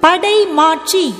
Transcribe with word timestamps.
படை 0.00 0.46
மாற்றி 0.46 1.14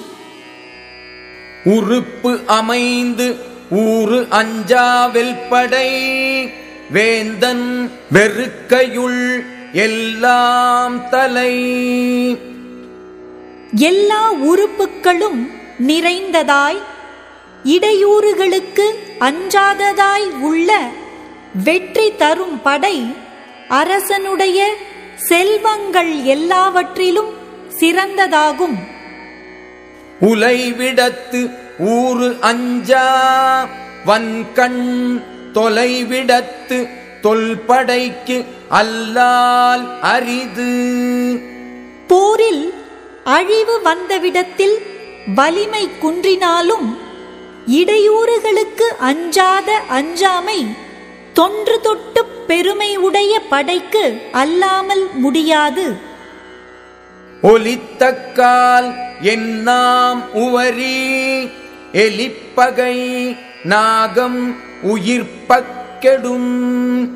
உறுப்பு 1.64 2.40
அமைந்து 2.46 3.36
ஊறு 3.70 4.26
அஞ்சாவில் 4.30 5.48
படை. 5.48 5.90
வேந்தன் 6.90 7.90
வெறுக்கையுள் 8.12 9.44
எல்லாம் 9.72 11.08
தலை. 11.08 11.54
எல்லா 13.76 14.32
உறுப்புக்களும் 14.32 15.50
நிறைந்ததாய் 15.78 16.78
இடையூறுகளுக்கு 17.64 18.86
அஞ்சாததாய் 19.18 20.30
உள்ள 20.40 20.80
வெற்றி 21.64 22.12
தரும் 22.16 22.62
படை 22.62 23.06
அரசனுடைய 23.68 24.74
செல்வங்கள் 25.16 26.22
எல்லாவற்றிலும் 26.24 27.37
சிறந்ததாகும். 27.80 28.76
உலைவிடத்து 30.20 31.40
ஊறு 31.78 32.28
அஞ்சா 32.40 33.06
வன்கண் 34.06 34.82
தொலைவிடத்து 35.52 36.78
தொல்படைக்கு 37.22 38.36
அல்லால் 38.70 39.84
அரிது. 40.00 40.72
போரில் 42.06 42.64
அழிவு 43.24 43.76
வந்தவிடத்தில் 43.82 44.76
வலிமை 45.34 45.84
குன்றினாலும் 46.02 46.88
இடையூறுகளுக்கு 47.66 48.86
அஞ்சாத 48.98 49.78
அஞ்சாமை 49.88 50.60
தொன்று 51.32 51.80
தொட்டு 51.80 52.24
பெருமை 52.46 52.96
உடைய 52.96 53.40
படைக்கு 53.40 54.04
அல்லாமல் 54.32 55.04
முடியாது. 55.14 55.86
ஒலித்தக்கால் 57.42 58.94
என்னாம் 59.22 60.32
உவரி. 60.32 61.50
எலிப்பகை 61.92 63.36
நாகம் 63.62 64.56
உயிர்ப்பக்கெடும். 64.82 67.08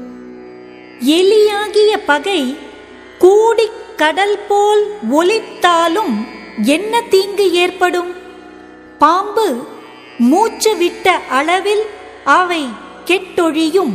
எலியாகிய 1.07 1.97
பகை 2.07 2.59
கூடிக் 3.19 3.97
கடல் 3.97 4.39
போல் 4.49 4.91
ஒலித்தாலும் 5.13 6.27
என்ன 6.63 7.03
தீங்கு 7.03 7.53
ஏற்படும்? 7.53 8.15
பாம்பு 8.99 9.67
மூச்சு 10.19 10.77
விட்ட 10.77 11.13
அளவில் 11.13 11.83
அவை 12.25 12.69
கெட்டொழியும். 13.05 13.95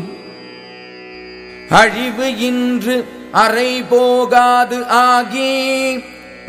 அழிவு 1.70 2.38
இன்று 2.38 3.06
அறை 3.32 3.84
போகாது 3.90 4.86
ஆகி. 4.86 6.00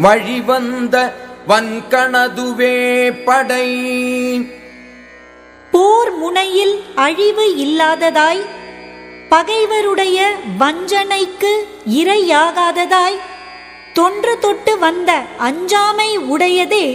வழிவந்த 0.00 1.12
வன்கணதுவே 1.48 2.76
படை. 3.24 3.68
போர் 5.70 6.16
முனையில் 6.16 6.82
அழிவு 6.94 7.46
இல்லாததாய் 7.56 8.42
பகைவருடைய 9.28 10.18
வஞ்சனைக்கு 10.58 11.52
இரையாகாததாய் 11.90 13.18
தொன்று 13.92 14.38
தொட்டு 14.38 14.78
வந்த 14.78 15.22
அஞ்சாமை 15.38 16.18
உடையதே 16.18 16.86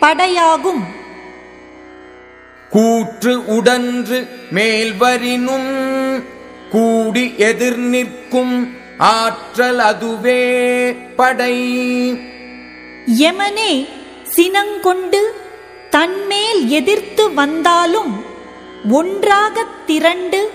படையாகும். 0.00 0.84
கூற்று 2.70 3.46
உடன்று 3.46 4.28
மேல்வரினும் 4.54 5.70
கூடி 6.70 7.34
எதிர் 7.36 7.78
நிற்கும் 7.78 8.84
ஆற்றல் 8.98 9.78
அதுவே 9.78 10.40
படை. 10.92 11.54
யமனே 13.06 13.86
சினங்கொண்டு 14.24 15.34
தன்மேல் 15.90 16.68
எதிர்த்து 16.68 17.34
வந்தாலும் 17.34 18.24
ஒன்றாகத் 18.90 19.86
திரண்டு 19.86 20.50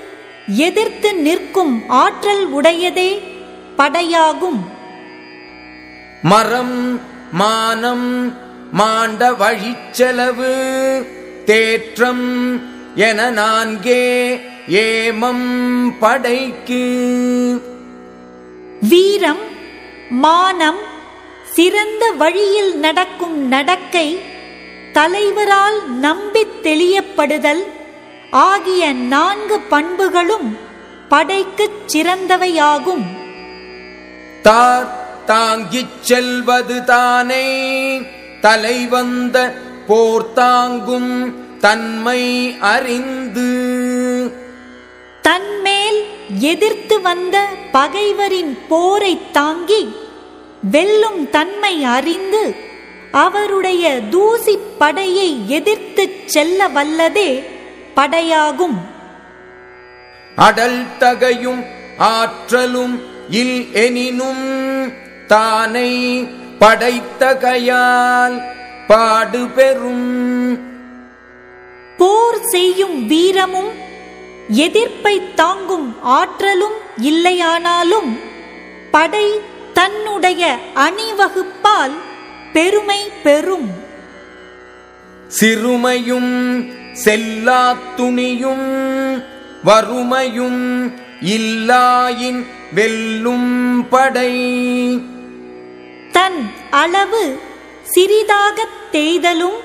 எதிர்த்து 0.47 1.16
நிற்கும் 1.16 1.90
ஆற்றல் 1.90 2.53
உடையதே 2.53 3.22
படையாகும். 3.78 4.59
மரம் 6.22 7.01
மானம் 7.31 8.35
மாண்ட 8.72 9.31
வழிச்செலவு 9.31 10.53
தேற்றம் 11.45 12.61
என 12.95 13.31
நான்கே 13.31 14.40
ஏமம் 14.67 15.97
படைக்கு. 16.00 16.84
வீரம் 18.81 19.50
மானம் 20.09 20.91
சிறந்த 21.53 22.12
வழியில் 22.12 22.78
நடக்கும் 22.78 23.47
நடக்கை 23.47 24.19
தலைவரால் 24.94 25.89
நம்பித் 25.91 26.63
தெளியப்படுதல் 26.63 27.63
ஆகிய 28.31 28.94
நான்கு 28.94 29.59
பண்புகளும் 29.59 30.57
படைக்குச் 31.09 31.97
சிறந்தவையாகும். 31.97 33.06
தார் 34.41 35.23
தாங்கிச் 35.25 36.03
செல்வது 36.03 36.84
தானே. 36.84 38.01
தலைவந்த 38.41 39.53
போர்த்தாங்கும் 39.88 41.34
தன்மை 41.59 42.56
அறிந்து. 42.59 43.50
தன்மேல் 45.22 46.06
எதிர்த்து 46.40 47.01
வந்த 47.01 47.47
பகைவரின் 47.72 48.57
போரைத் 48.69 49.31
தாங்கி 49.31 50.00
வெல்லும் 50.63 51.29
தன்மை 51.29 51.83
அறிந்து 51.83 52.55
அவருடைய 53.11 54.01
தூசி 54.09 54.57
படையை 54.77 55.41
எதிர்த்துச் 55.47 56.27
செல்ல 56.27 56.67
வல்லதே 56.67 57.44
படையாகும். 57.95 58.77
அடல் 60.35 60.97
தகையும் 60.97 61.63
ஆற்றலும் 61.97 63.01
இல் 63.29 63.73
எனினும் 63.73 64.94
தானை 65.27 66.27
படைத்தகையால் 66.59 68.41
பாடுபெறும். 68.88 70.59
போர் 71.97 72.41
செய்யும் 72.41 73.07
வீரமும் 73.07 73.69
எதிர்ப்பை 74.47 75.33
தாங்கும் 75.35 75.95
ஆற்றலும் 76.01 76.78
இல்லையானாலும் 77.01 78.19
படை 78.91 79.39
தன்னுடைய 79.81 80.58
அணிவகுப்பால் 80.75 81.92
பெருமை 82.53 83.09
பெறும். 83.24 83.72
சிறுமையும் 85.40 86.72
செல்லா 86.94 87.78
துணியும் 87.97 89.24
வறுமையும் 89.64 90.94
இல்லாயின் 91.22 92.46
வெல்லும் 92.74 93.88
படை. 93.90 94.38
தன் 96.12 96.52
அளவு 96.72 97.40
சிறிதாகத் 97.96 98.90
தேய்தலும் 98.91 99.59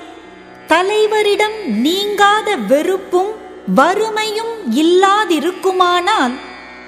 தலைவரிடம் 0.67 1.65
நீங்காத 1.65 2.55
வெறுப்பும் 2.55 3.31
வறுமையும் 3.75 4.75
இல்லாதிருக்குமானால் 4.75 6.39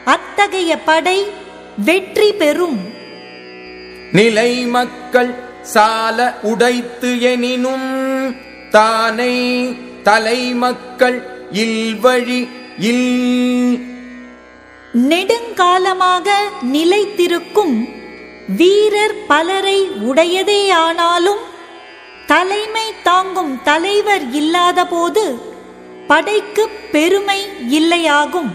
அத்தகைய 0.06 0.78
படை 0.78 1.25
வெற்றி 1.85 2.34
பெறும். 2.34 2.97
நிலை 4.11 4.65
மக்கள் 4.65 5.31
சால 5.61 6.17
உடைத்து 6.41 7.09
எனினும் 7.21 7.89
தானை 8.71 9.33
தலைமக்கள் 10.03 11.19
இல்வழி 11.51 12.47
இல் 12.89 13.07
நெடுங்காலமாக 15.09 16.27
நிலைத்திருக்கும் 16.71 17.87
வீரர் 18.57 19.17
பலரை 19.27 19.79
உடையதேயானாலும் 20.09 21.43
தலைமை 22.27 22.88
தாங்கும் 23.03 23.53
தலைவர் 23.63 24.25
இல்லாதபோது 24.31 25.23
படைக்கு 26.07 26.69
பெருமை 26.91 27.39
இல்லையாகும். 27.69 28.51